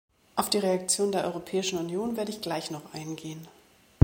[0.35, 3.47] Auf die Reaktion der Europäischen Union werde ich gleich noch eingehen.